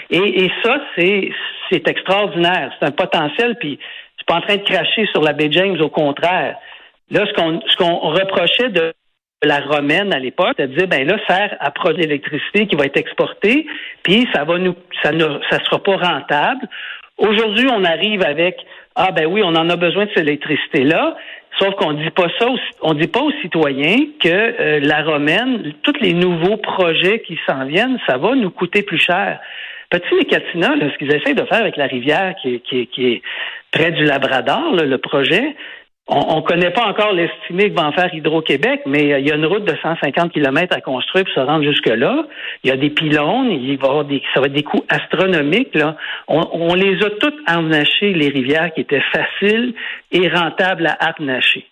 Et, 0.09 0.45
et 0.45 0.51
ça, 0.63 0.79
c'est 0.95 1.31
c'est 1.71 1.87
extraordinaire. 1.87 2.71
C'est 2.79 2.87
un 2.87 2.91
potentiel. 2.91 3.55
Puis 3.59 3.79
je 3.79 4.17
suis 4.17 4.25
pas 4.25 4.35
en 4.35 4.41
train 4.41 4.57
de 4.57 4.63
cracher 4.63 5.05
sur 5.11 5.21
la 5.21 5.33
baie 5.33 5.49
James, 5.51 5.79
au 5.81 5.89
contraire. 5.89 6.57
Là, 7.09 7.25
ce 7.25 7.33
qu'on 7.33 7.61
ce 7.67 7.75
qu'on 7.77 7.99
reprochait 7.99 8.69
de 8.69 8.93
la 9.43 9.59
romaine 9.59 10.13
à 10.13 10.19
l'époque, 10.19 10.55
c'est 10.57 10.67
de 10.67 10.75
dire 10.75 10.87
ben 10.87 11.07
là, 11.07 11.17
sert 11.27 11.55
à 11.59 11.71
produire 11.71 12.07
l'électricité 12.07 12.67
qui 12.67 12.75
va 12.75 12.85
être 12.85 12.97
exportée, 12.97 13.65
puis 14.03 14.27
ça 14.33 14.43
va 14.43 14.57
nous 14.57 14.75
ça 15.03 15.11
ne 15.11 15.25
ça 15.49 15.63
sera 15.63 15.81
pas 15.81 15.95
rentable. 15.95 16.67
Aujourd'hui, 17.17 17.67
on 17.71 17.83
arrive 17.83 18.23
avec 18.23 18.57
Ah 18.95 19.11
ben 19.11 19.25
oui, 19.25 19.41
on 19.43 19.55
en 19.55 19.69
a 19.69 19.75
besoin 19.75 20.05
de 20.05 20.09
cette 20.09 20.23
électricité-là. 20.23 21.15
Sauf 21.59 21.73
qu'on 21.75 21.93
dit 21.93 22.09
pas 22.11 22.27
ça, 22.37 22.47
on 22.81 22.93
dit 22.93 23.07
pas 23.07 23.21
aux 23.21 23.31
citoyens 23.41 23.97
que 24.19 24.29
euh, 24.29 24.79
la 24.81 25.01
romaine, 25.03 25.73
tous 25.81 25.99
les 26.01 26.13
nouveaux 26.13 26.57
projets 26.57 27.21
qui 27.21 27.39
s'en 27.47 27.65
viennent, 27.65 27.97
ça 28.05 28.17
va 28.17 28.35
nous 28.35 28.51
coûter 28.51 28.83
plus 28.83 28.99
cher. 28.99 29.39
Petit 29.89 30.15
les 30.19 30.25
Catina, 30.25 30.73
ce 30.79 30.97
qu'ils 30.97 31.13
essayent 31.13 31.35
de 31.35 31.45
faire 31.45 31.61
avec 31.61 31.77
la 31.77 31.87
rivière 31.87 32.35
qui 32.41 32.61
est, 32.71 33.21
près 33.71 33.91
du 33.91 34.03
Labrador, 34.03 34.75
le 34.75 34.97
projet, 34.97 35.55
on 36.09 36.37
ne 36.37 36.41
connaît 36.41 36.71
pas 36.71 36.85
encore 36.85 37.11
l'estimé 37.11 37.69
que 37.69 37.75
va 37.75 37.87
en 37.87 37.91
faire 37.91 38.13
Hydro-Québec, 38.13 38.81
mais 38.85 39.11
euh, 39.11 39.19
il 39.19 39.27
y 39.27 39.31
a 39.31 39.35
une 39.35 39.45
route 39.45 39.65
de 39.65 39.75
150 39.81 40.31
km 40.31 40.75
à 40.75 40.79
construire 40.79 41.25
pour 41.25 41.33
se 41.33 41.39
rendre 41.41 41.65
jusque-là. 41.65 42.25
Il 42.63 42.69
y 42.69 42.71
a 42.71 42.77
des 42.77 42.89
pylônes, 42.89 43.51
il 43.51 43.77
va 43.77 43.89
avoir 43.89 44.05
des, 44.05 44.21
ça 44.33 44.39
va 44.39 44.47
être 44.47 44.53
des 44.53 44.63
coûts 44.63 44.85
astronomiques. 44.87 45.75
Là. 45.75 45.97
On, 46.29 46.73
les 46.75 47.03
a 47.03 47.09
toutes 47.09 47.39
harnachées, 47.45 48.13
les 48.13 48.29
rivières 48.29 48.73
qui 48.73 48.81
étaient 48.81 49.03
faciles 49.11 49.73
et 50.11 50.29
rentables 50.29 50.87
à 50.87 51.09
harnacher. 51.09 51.65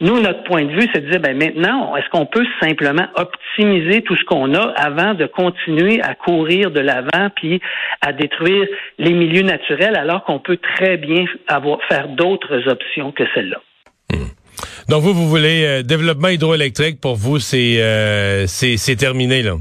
Nous, 0.00 0.20
notre 0.20 0.44
point 0.44 0.64
de 0.64 0.70
vue, 0.70 0.88
c'est 0.94 1.04
de 1.04 1.10
dire, 1.10 1.20
ben 1.20 1.36
maintenant, 1.36 1.96
est-ce 1.96 2.08
qu'on 2.10 2.26
peut 2.26 2.46
simplement 2.60 3.06
optimiser 3.16 4.02
tout 4.02 4.16
ce 4.16 4.22
qu'on 4.24 4.54
a 4.54 4.72
avant 4.76 5.14
de 5.14 5.26
continuer 5.26 6.00
à 6.00 6.14
courir 6.14 6.70
de 6.70 6.78
l'avant 6.78 7.30
puis 7.34 7.60
à 8.00 8.12
détruire 8.12 8.68
les 8.98 9.12
milieux 9.12 9.42
naturels 9.42 9.96
alors 9.96 10.22
qu'on 10.22 10.38
peut 10.38 10.58
très 10.76 10.98
bien 10.98 11.24
avoir, 11.48 11.80
faire 11.88 12.08
d'autres 12.08 12.68
options 12.68 13.10
que 13.10 13.24
celles-là? 13.34 13.60
Hmm. 14.12 14.28
Donc 14.88 15.02
vous, 15.02 15.12
vous 15.12 15.28
voulez 15.28 15.64
euh, 15.64 15.82
développement 15.82 16.28
hydroélectrique 16.28 17.00
pour 17.00 17.16
vous, 17.16 17.40
c'est 17.40 17.82
euh, 17.82 18.46
c'est 18.46 18.96
terminé 18.96 19.42
là? 19.42 19.54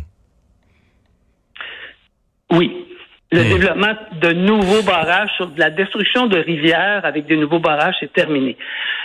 Oui. 2.52 2.86
Le 3.32 3.44
hmm. 3.44 3.50
développement 3.50 3.94
de 4.22 4.34
nouveaux 4.34 4.84
barrages, 4.84 5.32
sur 5.36 5.48
de 5.48 5.60
la 5.60 5.72
destruction 5.72 6.28
de 6.28 6.38
rivières 6.38 7.04
avec 7.06 7.26
de 7.26 7.36
nouveaux 7.36 7.60
barrages, 7.60 7.96
c'est 8.00 8.14
terminé. 8.14 8.56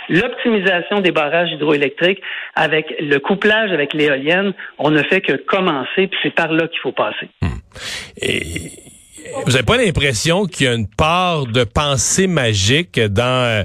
L'optimisation 0.09 0.99
des 0.99 1.11
barrages 1.11 1.51
hydroélectriques 1.51 2.21
avec 2.55 2.93
le 2.99 3.19
couplage 3.19 3.71
avec 3.71 3.93
l'éolienne, 3.93 4.53
on 4.77 4.91
ne 4.91 5.01
fait 5.03 5.21
que 5.21 5.33
commencer, 5.33 6.07
puis 6.07 6.19
c'est 6.23 6.33
par 6.33 6.51
là 6.51 6.67
qu'il 6.67 6.79
faut 6.79 6.91
passer. 6.91 7.29
Hmm. 7.41 7.47
Vous 9.45 9.51
n'avez 9.51 9.63
pas 9.63 9.77
l'impression 9.77 10.45
qu'il 10.45 10.65
y 10.65 10.69
a 10.69 10.73
une 10.73 10.87
part 10.87 11.45
de 11.45 11.63
pensée 11.63 12.27
magique 12.27 12.99
dans 12.99 13.23
euh, 13.23 13.63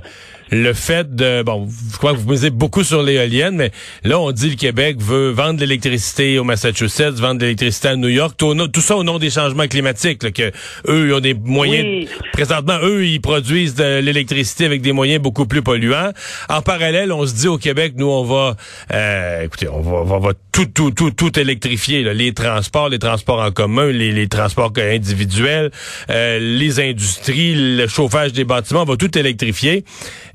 le 0.50 0.72
fait 0.72 1.14
de 1.14 1.42
bon, 1.42 1.68
je 1.92 1.96
crois 1.96 2.12
que 2.12 2.18
vous 2.18 2.30
misez 2.30 2.50
beaucoup 2.50 2.84
sur 2.84 3.02
l'éolienne, 3.02 3.56
mais 3.56 3.70
là 4.04 4.18
on 4.18 4.32
dit 4.32 4.50
le 4.50 4.56
Québec 4.56 4.96
veut 5.00 5.30
vendre 5.30 5.54
de 5.54 5.60
l'électricité 5.60 6.38
au 6.38 6.44
Massachusetts, 6.44 7.14
vendre 7.14 7.40
de 7.40 7.44
l'électricité 7.44 7.88
à 7.88 7.96
New 7.96 8.08
York, 8.08 8.34
tout, 8.36 8.54
tout, 8.68 8.80
ça 8.80 8.96
au 8.96 9.04
nom 9.04 9.18
des 9.18 9.30
changements 9.30 9.66
climatiques, 9.66 10.32
que 10.32 10.50
eux 10.88 11.08
ils 11.08 11.14
ont 11.14 11.20
des 11.20 11.34
moyens. 11.34 12.08
Présentement, 12.32 12.78
eux 12.82 13.06
ils 13.06 13.20
produisent 13.20 13.74
de 13.74 14.00
l'électricité 14.00 14.64
avec 14.64 14.82
des 14.82 14.92
moyens 14.92 15.22
beaucoup 15.22 15.46
plus 15.46 15.62
polluants. 15.62 16.12
En 16.48 16.62
parallèle, 16.62 17.12
on 17.12 17.26
se 17.26 17.34
dit 17.34 17.48
au 17.48 17.58
Québec, 17.58 17.94
nous 17.96 18.06
on 18.08 18.24
va, 18.24 18.56
euh, 18.92 19.44
écoutez, 19.44 19.68
on 19.68 19.80
va, 19.80 20.14
on 20.16 20.18
va, 20.18 20.32
tout, 20.52 20.66
tout, 20.66 20.90
tout, 20.90 21.10
tout 21.10 21.38
électrifier, 21.38 22.02
là, 22.02 22.14
les 22.14 22.32
transports, 22.32 22.88
les 22.88 22.98
transports 22.98 23.40
en 23.40 23.50
commun, 23.50 23.90
les, 23.90 24.12
les 24.12 24.28
transports 24.28 24.72
individuels, 24.76 25.70
euh, 26.10 26.38
les 26.38 26.80
industries, 26.80 27.76
le 27.76 27.86
chauffage 27.86 28.32
des 28.32 28.44
bâtiments, 28.44 28.82
on 28.82 28.84
va 28.84 28.96
tout 28.96 29.16
électrifier. 29.16 29.84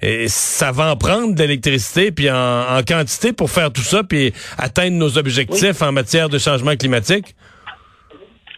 Et 0.04 0.28
ça 0.28 0.74
va 0.74 0.92
en 0.92 0.98
prendre 0.98 1.34
de 1.34 1.42
l'électricité 1.42 2.12
puis 2.12 2.30
en, 2.30 2.82
quantité 2.86 3.32
pour 3.32 3.50
faire 3.50 3.72
tout 3.72 3.82
ça 3.82 4.04
puis 4.04 4.34
atteindre 4.58 4.98
nos 4.98 5.18
objectifs 5.18 5.82
en 5.82 5.94
matière 5.94 6.28
de 6.28 6.38
changement 6.38 6.76
climatique? 6.76 7.36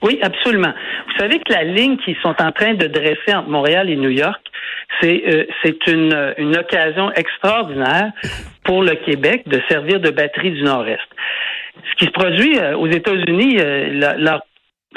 Oui, 0.01 0.19
absolument. 0.23 0.73
Vous 1.07 1.19
savez 1.19 1.39
que 1.39 1.53
la 1.53 1.63
ligne 1.63 1.97
qu'ils 1.97 2.17
sont 2.23 2.35
en 2.39 2.51
train 2.51 2.73
de 2.73 2.87
dresser 2.87 3.33
entre 3.33 3.49
Montréal 3.49 3.89
et 3.91 3.95
New 3.95 4.09
York, 4.09 4.41
c'est 4.99 5.23
euh, 5.27 5.45
c'est 5.63 5.87
une, 5.87 6.33
une 6.37 6.57
occasion 6.57 7.11
extraordinaire 7.13 8.11
pour 8.63 8.81
le 8.81 8.95
Québec 9.05 9.43
de 9.45 9.61
servir 9.69 9.99
de 9.99 10.09
batterie 10.09 10.51
du 10.51 10.63
Nord-Est. 10.63 10.99
Ce 11.91 11.95
qui 11.97 12.05
se 12.05 12.11
produit 12.11 12.57
euh, 12.57 12.77
aux 12.77 12.87
États-Unis, 12.87 13.57
euh, 13.59 14.15
leur 14.17 14.41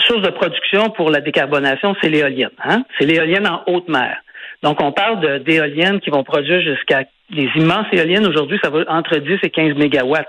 source 0.06 0.22
de 0.22 0.30
production 0.30 0.90
pour 0.90 1.10
la 1.10 1.20
décarbonation, 1.20 1.94
c'est 2.00 2.08
l'éolienne. 2.08 2.50
Hein? 2.64 2.84
C'est 2.98 3.06
l'éolienne 3.06 3.46
en 3.46 3.62
haute 3.66 3.88
mer. 3.88 4.16
Donc, 4.62 4.82
on 4.82 4.92
parle 4.92 5.42
d'éoliennes 5.44 6.00
qui 6.00 6.10
vont 6.10 6.24
produire 6.24 6.60
jusqu'à 6.60 7.04
les 7.30 7.48
immenses 7.56 7.86
éoliennes 7.92 8.26
aujourd'hui, 8.26 8.58
ça 8.62 8.70
va 8.70 8.84
entre 8.88 9.18
10 9.18 9.38
et 9.42 9.50
15 9.50 9.74
mégawatts. 9.74 10.26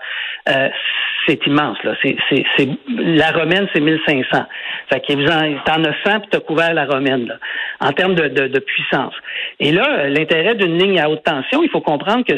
Euh, 0.50 0.70
c'est 1.28 1.46
immense, 1.46 1.78
là. 1.84 1.96
C'est, 2.02 2.16
c'est, 2.30 2.68
la 2.88 3.32
romaine, 3.32 3.68
c'est 3.74 3.80
1500. 3.80 4.46
Fait 4.92 5.00
que 5.00 5.14
vous 5.14 5.28
en, 5.28 5.62
t'en 5.64 5.84
as 5.84 5.94
100 6.04 6.22
puis 6.22 6.30
t'as 6.32 6.40
couvert 6.40 6.74
la 6.74 6.86
romaine, 6.86 7.28
là, 7.28 7.36
en 7.82 7.92
termes 7.92 8.16
de, 8.16 8.60
puissance. 8.60 9.14
Et 9.60 9.72
là, 9.72 10.08
l'intérêt 10.10 10.56
d'une 10.56 10.78
ligne 10.78 11.00
à 11.00 11.10
haute 11.10 11.24
tension, 11.24 11.62
il 11.62 11.70
faut 11.70 11.82
comprendre 11.82 12.26
que 12.26 12.34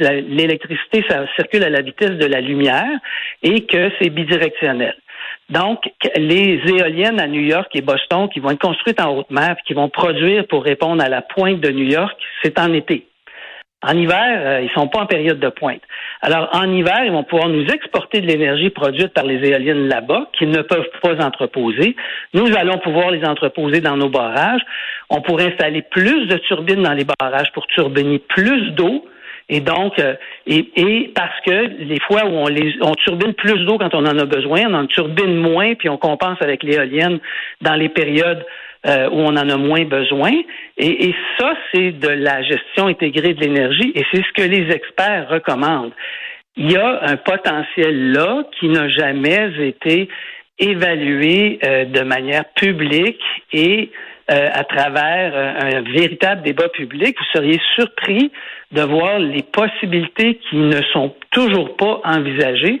l'électricité, 0.00 1.04
ça 1.08 1.24
circule 1.36 1.64
à 1.64 1.70
la 1.70 1.80
vitesse 1.80 2.18
de 2.18 2.26
la 2.26 2.40
lumière 2.40 2.98
et 3.42 3.64
que 3.64 3.90
c'est 3.98 4.10
bidirectionnel. 4.10 4.94
Donc, 5.50 5.80
les 6.16 6.60
éoliennes 6.66 7.20
à 7.20 7.26
New 7.26 7.42
York 7.42 7.68
et 7.74 7.82
Boston 7.82 8.28
qui 8.32 8.40
vont 8.40 8.50
être 8.50 8.60
construites 8.60 9.00
en 9.00 9.16
haute 9.16 9.30
mer, 9.30 9.56
qui 9.66 9.74
vont 9.74 9.88
produire 9.88 10.46
pour 10.46 10.64
répondre 10.64 11.02
à 11.02 11.08
la 11.08 11.22
pointe 11.22 11.60
de 11.60 11.70
New 11.70 11.84
York, 11.84 12.18
c'est 12.42 12.58
en 12.58 12.72
été. 12.72 13.06
En 13.86 13.94
hiver, 13.94 14.40
euh, 14.40 14.60
ils 14.62 14.70
sont 14.70 14.88
pas 14.88 15.00
en 15.00 15.06
période 15.06 15.38
de 15.38 15.48
pointe. 15.50 15.82
Alors, 16.22 16.48
en 16.54 16.72
hiver, 16.72 17.02
ils 17.04 17.12
vont 17.12 17.24
pouvoir 17.24 17.50
nous 17.50 17.66
exporter 17.66 18.22
de 18.22 18.26
l'énergie 18.26 18.70
produite 18.70 19.12
par 19.12 19.24
les 19.24 19.46
éoliennes 19.46 19.88
là-bas, 19.88 20.30
qu'ils 20.38 20.48
ne 20.48 20.62
peuvent 20.62 20.88
pas 21.02 21.22
entreposer. 21.22 21.94
Nous 22.32 22.56
allons 22.56 22.78
pouvoir 22.78 23.10
les 23.10 23.26
entreposer 23.26 23.82
dans 23.82 23.98
nos 23.98 24.08
barrages. 24.08 24.62
On 25.10 25.20
pourrait 25.20 25.52
installer 25.52 25.82
plus 25.82 26.26
de 26.26 26.38
turbines 26.38 26.82
dans 26.82 26.94
les 26.94 27.04
barrages 27.04 27.52
pour 27.52 27.66
turbiner 27.66 28.20
plus 28.20 28.70
d'eau 28.70 29.04
et 29.48 29.60
donc, 29.60 29.98
euh, 29.98 30.14
et, 30.46 31.12
parce 31.14 31.40
que 31.44 31.82
les 31.82 32.00
fois 32.00 32.24
où 32.24 32.32
on 32.32 32.48
les 32.48 32.74
on 32.80 32.92
turbine 32.92 33.34
plus 33.34 33.64
d'eau 33.66 33.78
quand 33.78 33.94
on 33.94 34.06
en 34.06 34.18
a 34.18 34.24
besoin, 34.24 34.62
on 34.68 34.74
en 34.74 34.86
turbine 34.86 35.36
moins, 35.36 35.74
puis 35.74 35.88
on 35.88 35.98
compense 35.98 36.38
avec 36.40 36.62
l'éolienne 36.62 37.18
dans 37.60 37.74
les 37.74 37.90
périodes 37.90 38.44
euh, 38.86 39.08
où 39.10 39.18
on 39.18 39.36
en 39.36 39.48
a 39.48 39.56
moins 39.56 39.84
besoin. 39.84 40.32
Et, 40.78 41.08
et 41.08 41.14
ça, 41.38 41.54
c'est 41.72 41.92
de 41.92 42.08
la 42.08 42.42
gestion 42.42 42.86
intégrée 42.86 43.34
de 43.34 43.40
l'énergie, 43.40 43.92
et 43.94 44.04
c'est 44.12 44.22
ce 44.22 44.32
que 44.34 44.48
les 44.48 44.70
experts 44.70 45.28
recommandent. 45.28 45.92
Il 46.56 46.70
y 46.70 46.76
a 46.76 47.00
un 47.02 47.16
potentiel 47.16 48.12
là 48.12 48.44
qui 48.58 48.68
n'a 48.68 48.88
jamais 48.88 49.50
été 49.60 50.08
évalué 50.58 51.58
euh, 51.64 51.84
de 51.84 52.00
manière 52.02 52.44
publique 52.54 53.20
et 53.52 53.90
euh, 54.30 54.48
à 54.52 54.64
travers 54.64 55.32
euh, 55.34 55.78
un 55.78 55.82
véritable 55.82 56.42
débat 56.42 56.68
public, 56.70 57.16
vous 57.18 57.38
seriez 57.38 57.60
surpris 57.74 58.32
de 58.72 58.80
voir 58.80 59.18
les 59.18 59.42
possibilités 59.42 60.36
qui 60.36 60.56
ne 60.56 60.80
sont 60.92 61.14
toujours 61.30 61.76
pas 61.76 62.00
envisagées 62.04 62.80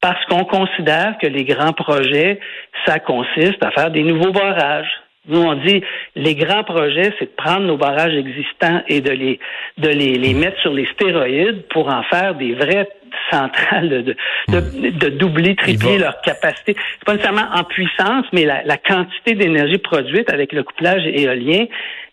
parce 0.00 0.22
qu'on 0.26 0.44
considère 0.44 1.16
que 1.22 1.26
les 1.26 1.44
grands 1.44 1.72
projets, 1.72 2.38
ça 2.84 2.98
consiste 2.98 3.64
à 3.64 3.70
faire 3.70 3.90
des 3.90 4.02
nouveaux 4.02 4.32
barrages. 4.32 4.92
Nous, 5.26 5.40
on 5.40 5.54
dit 5.54 5.82
les 6.16 6.34
grands 6.34 6.64
projets, 6.64 7.12
c'est 7.18 7.26
de 7.26 7.34
prendre 7.36 7.66
nos 7.66 7.76
barrages 7.76 8.14
existants 8.14 8.82
et 8.88 9.00
de 9.00 9.10
les 9.10 9.40
de 9.78 9.88
les, 9.88 10.14
les 10.14 10.34
mettre 10.34 10.60
sur 10.60 10.72
les 10.72 10.86
stéroïdes 10.86 11.62
pour 11.68 11.88
en 11.88 12.02
faire 12.04 12.34
des 12.34 12.54
vrais 12.54 12.88
centrale 13.30 13.88
de, 13.88 14.16
de, 14.48 14.58
hmm. 14.58 15.16
doubler, 15.16 15.54
tripler 15.56 15.98
leur 15.98 16.20
capacité. 16.20 16.74
C'est 16.76 17.04
pas 17.04 17.12
nécessairement 17.12 17.48
en 17.54 17.64
puissance, 17.64 18.26
mais 18.32 18.44
la, 18.44 18.76
quantité 18.76 19.34
d'énergie 19.34 19.78
produite 19.78 20.30
avec 20.30 20.52
le 20.52 20.62
couplage 20.62 21.06
éolien, 21.06 21.66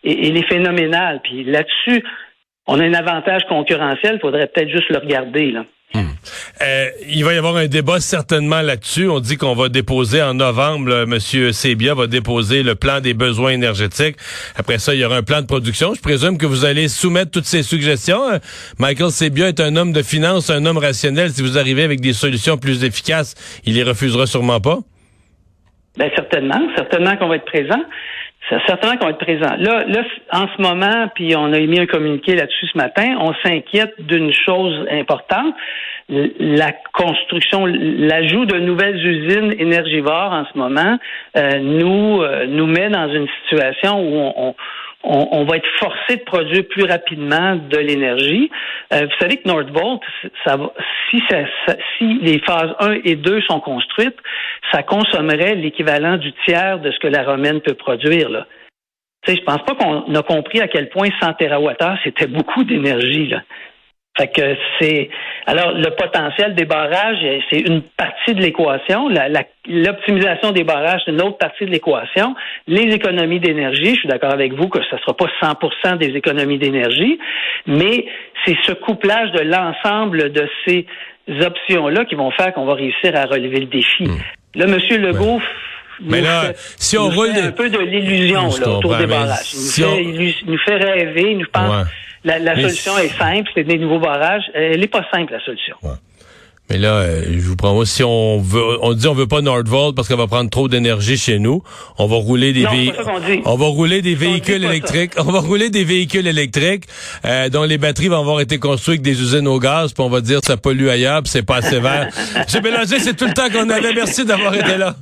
elle 0.04 0.36
est 0.36 0.48
phénoménale. 0.48 1.20
Puis 1.22 1.44
là-dessus, 1.44 2.04
on 2.66 2.80
a 2.80 2.84
un 2.84 2.94
avantage 2.94 3.42
concurrentiel, 3.48 4.14
il 4.16 4.20
faudrait 4.20 4.46
peut-être 4.46 4.70
juste 4.70 4.88
le 4.90 4.98
regarder. 4.98 5.50
Là. 5.50 5.64
Euh, 6.60 6.90
il 7.08 7.24
va 7.24 7.34
y 7.34 7.36
avoir 7.36 7.56
un 7.56 7.66
débat 7.66 8.00
certainement 8.00 8.60
là-dessus. 8.60 9.08
On 9.08 9.20
dit 9.20 9.36
qu'on 9.36 9.54
va 9.54 9.68
déposer 9.68 10.22
en 10.22 10.34
novembre, 10.34 11.04
Monsieur 11.06 11.52
Sebia 11.52 11.94
va 11.94 12.06
déposer 12.06 12.62
le 12.62 12.74
plan 12.74 13.00
des 13.00 13.14
besoins 13.14 13.50
énergétiques. 13.50 14.16
Après 14.56 14.78
ça, 14.78 14.94
il 14.94 15.00
y 15.00 15.04
aura 15.04 15.16
un 15.16 15.22
plan 15.22 15.40
de 15.40 15.46
production. 15.46 15.94
Je 15.94 16.00
présume 16.00 16.38
que 16.38 16.46
vous 16.46 16.64
allez 16.64 16.88
soumettre 16.88 17.30
toutes 17.30 17.46
ces 17.46 17.62
suggestions. 17.62 18.30
Euh, 18.30 18.38
Michael 18.78 19.10
Sebia 19.10 19.48
est 19.48 19.60
un 19.60 19.76
homme 19.76 19.92
de 19.92 20.02
finance, 20.02 20.50
un 20.50 20.64
homme 20.66 20.78
rationnel. 20.78 21.30
Si 21.30 21.42
vous 21.42 21.58
arrivez 21.58 21.82
avec 21.82 22.00
des 22.00 22.12
solutions 22.12 22.56
plus 22.56 22.84
efficaces, 22.84 23.34
il 23.64 23.74
les 23.74 23.82
refusera 23.82 24.26
sûrement 24.26 24.60
pas. 24.60 24.78
Ben 25.98 26.10
certainement, 26.14 26.60
certainement 26.76 27.16
qu'on 27.16 27.28
va 27.28 27.36
être 27.36 27.44
présent. 27.44 27.82
Certainement 28.66 28.96
qu'on 28.96 29.06
va 29.06 29.12
être 29.12 29.18
présent. 29.18 29.54
Là, 29.58 29.84
là, 29.86 30.02
en 30.32 30.46
ce 30.48 30.60
moment, 30.60 31.08
puis 31.14 31.34
on 31.36 31.52
a 31.52 31.58
émis 31.58 31.80
un 31.80 31.86
communiqué 31.86 32.34
là-dessus 32.34 32.66
ce 32.66 32.76
matin, 32.76 33.16
on 33.20 33.32
s'inquiète 33.44 33.94
d'une 33.98 34.32
chose 34.32 34.86
importante, 34.90 35.54
la 36.08 36.72
construction, 36.92 37.64
l'ajout 37.66 38.44
de 38.44 38.58
nouvelles 38.58 38.96
usines 38.96 39.54
énergivores 39.58 40.32
en 40.32 40.44
ce 40.52 40.58
moment 40.58 40.98
euh, 41.36 41.58
nous 41.60 42.22
euh, 42.22 42.46
nous 42.46 42.66
met 42.66 42.90
dans 42.90 43.08
une 43.08 43.28
situation 43.42 44.00
où 44.00 44.16
on, 44.16 44.34
on, 44.48 44.54
va 45.04 45.56
être 45.56 45.68
forcé 45.78 46.16
de 46.16 46.22
produire 46.22 46.64
plus 46.68 46.84
rapidement 46.84 47.56
de 47.56 47.78
l'énergie. 47.78 48.50
Euh, 48.92 49.06
vous 49.06 49.16
savez 49.18 49.38
que 49.38 49.48
Nordvolt, 49.48 50.00
ça 50.44 50.56
si, 51.10 51.22
ça, 51.28 51.44
si 51.98 52.18
les 52.20 52.38
phases 52.40 52.74
1 52.80 53.00
et 53.04 53.16
2 53.16 53.40
sont 53.42 53.60
construites, 53.60 54.16
ça 54.72 54.82
consommerait 54.82 55.54
l'équivalent 55.54 56.16
du 56.16 56.32
tiers 56.46 56.78
de 56.78 56.90
ce 56.90 56.98
que 56.98 57.08
la 57.08 57.24
romaine 57.24 57.60
peut 57.60 57.74
produire. 57.74 58.30
Là. 58.30 58.46
Tu 59.24 59.32
sais, 59.32 59.38
je 59.38 59.44
pense 59.44 59.62
pas 59.64 59.74
qu'on 59.74 60.14
a 60.14 60.22
compris 60.22 60.60
à 60.60 60.68
quel 60.68 60.88
point 60.88 61.08
100 61.20 61.34
TWh, 61.34 61.96
c'était 62.02 62.26
beaucoup 62.26 62.64
d'énergie. 62.64 63.32
Fait 64.18 64.28
que 64.28 64.56
c'est 64.78 65.08
alors 65.46 65.72
le 65.72 65.88
potentiel 65.96 66.54
des 66.54 66.66
barrages, 66.66 67.16
c'est 67.50 67.60
une 67.60 67.80
partie 67.80 68.34
de 68.34 68.42
l'équation. 68.42 69.08
L'optimisation 69.66 70.52
des 70.52 70.64
barrages, 70.64 71.00
c'est 71.06 71.12
une 71.12 71.22
autre 71.22 71.38
partie 71.38 71.64
de 71.64 71.70
l'équation. 71.70 72.34
Les 72.66 72.94
économies 72.94 73.40
d'énergie, 73.40 73.94
je 73.94 74.00
suis 74.00 74.08
d'accord 74.08 74.32
avec 74.32 74.52
vous 74.52 74.68
que 74.68 74.80
ce 74.90 74.96
ne 74.96 75.00
sera 75.00 75.16
pas 75.16 75.30
100% 75.40 75.96
des 75.96 76.14
économies 76.14 76.58
d'énergie, 76.58 77.18
mais 77.66 78.04
c'est 78.44 78.56
ce 78.66 78.72
couplage 78.72 79.32
de 79.32 79.40
l'ensemble 79.40 80.30
de 80.30 80.46
ces 80.66 80.86
options-là 81.28 82.04
qui 82.04 82.14
vont 82.14 82.30
faire 82.32 82.52
qu'on 82.52 82.66
va 82.66 82.74
réussir 82.74 83.16
à 83.16 83.24
relever 83.24 83.60
le 83.60 83.66
défi. 83.66 84.04
Hmm. 84.04 84.18
Là, 84.56 84.66
M. 84.66 85.02
Legault 85.02 85.40
mais 86.04 86.20
là, 86.20 86.52
si 86.56 86.98
on 86.98 87.08
roule 87.10 87.30
un 87.30 87.52
peu 87.52 87.70
de 87.70 87.78
l'illusion 87.78 88.48
autour 88.48 88.96
des 88.96 89.06
barrages. 89.06 89.54
Il 89.54 90.34
nous, 90.46 90.58
fait, 90.58 90.76
rêver, 90.76 91.30
il 91.30 91.38
nous 91.38 91.46
pense 91.52 91.86
la, 92.24 92.38
la 92.38 92.54
solution 92.54 92.96
est 92.98 93.16
simple, 93.18 93.50
c'est 93.54 93.64
des 93.64 93.78
nouveaux 93.78 94.00
barrages. 94.00 94.44
Elle 94.54 94.80
n'est 94.80 94.86
pas 94.86 95.04
simple, 95.12 95.32
la 95.32 95.44
solution. 95.44 95.76
Mais 96.70 96.78
là, 96.78 96.94
euh, 96.94 97.24
je 97.26 97.40
vous 97.40 97.56
prends 97.56 97.84
si 97.84 98.02
on 98.02 98.38
veut, 98.38 98.62
on 98.80 98.94
dit 98.94 99.06
on 99.06 99.12
veut 99.12 99.26
pas 99.26 99.42
Nordvolt 99.42 99.94
parce 99.94 100.08
qu'elle 100.08 100.16
va 100.16 100.26
prendre 100.28 100.48
trop 100.48 100.68
d'énergie 100.68 101.18
chez 101.18 101.38
nous. 101.38 101.62
On 101.98 102.06
va 102.06 102.16
rouler 102.16 102.52
des 102.52 102.64
véhicules. 102.64 103.04
On 103.44 103.56
va 103.56 103.66
rouler 103.66 104.00
des 104.00 104.14
véhicules 104.14 104.64
électriques. 104.64 105.12
On 105.18 105.24
va 105.24 105.40
rouler 105.40 105.68
des 105.68 105.84
véhicules 105.84 106.26
électriques 106.26 106.84
euh, 107.26 107.48
dont 107.50 107.64
les 107.64 107.76
batteries 107.76 108.08
vont 108.08 108.20
avoir 108.20 108.40
été 108.40 108.58
construites 108.58 109.00
avec 109.00 109.02
des 109.02 109.20
usines 109.20 109.48
au 109.48 109.58
gaz. 109.58 109.92
Puis 109.92 110.02
on 110.02 110.08
va 110.08 110.20
dire 110.20 110.40
que 110.40 110.46
ça 110.46 110.56
pollue 110.56 110.88
ailleurs, 110.88 111.20
c'est 111.26 111.42
pas 111.42 111.56
assez 111.56 111.80
vert. 111.80 112.08
Monsieur 112.38 112.60
Bélanger, 112.60 113.00
c'est 113.00 113.16
tout 113.16 113.26
le 113.26 113.34
temps 113.34 113.50
qu'on 113.50 113.68
avait. 113.68 113.92
Merci 113.92 114.24
d'avoir 114.24 114.54
été 114.54 114.78
là. 114.78 114.94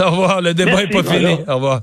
Au 0.00 0.10
revoir. 0.10 0.42
Le 0.42 0.52
débat 0.52 0.82
n'est 0.84 0.88
pas 0.88 1.04
fini. 1.04 1.36
Au 1.48 1.54
revoir. 1.54 1.80